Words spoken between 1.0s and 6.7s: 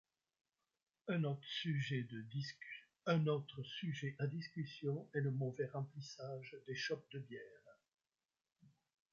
Un autre sujet à discussion est le mauvais remplissage